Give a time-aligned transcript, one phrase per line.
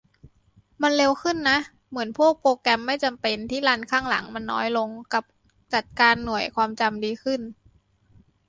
[0.81, 1.57] มันเร็วขึ้นนะ
[1.89, 5.23] เหมือนพวกโปรแกรมไม่จำเป็นที่รันข้างหลังมันน้อยลง กับ
[5.73, 7.41] จัดการหน่วยความจำดีขึ้น